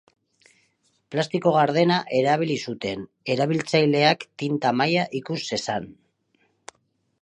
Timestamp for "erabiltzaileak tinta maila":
3.37-5.09